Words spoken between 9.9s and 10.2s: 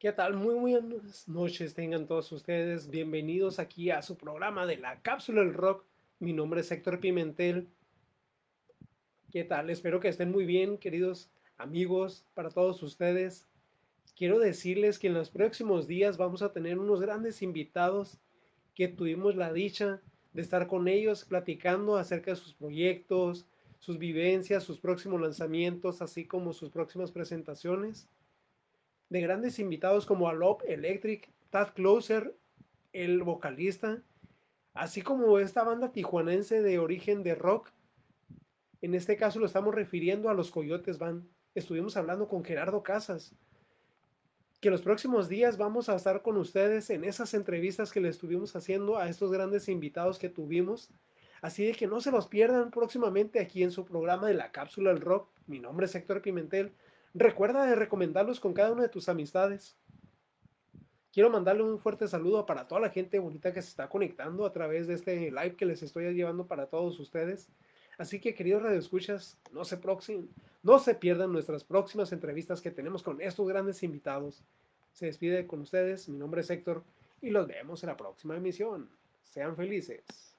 que